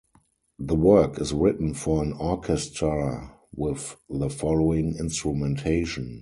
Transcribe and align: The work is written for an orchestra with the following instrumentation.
The 0.57 0.73
work 0.73 1.21
is 1.21 1.31
written 1.31 1.75
for 1.75 2.01
an 2.01 2.13
orchestra 2.13 3.35
with 3.55 3.97
the 4.09 4.31
following 4.31 4.95
instrumentation. 4.97 6.19